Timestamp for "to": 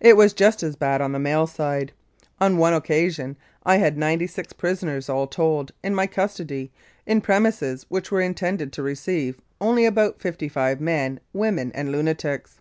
8.74-8.84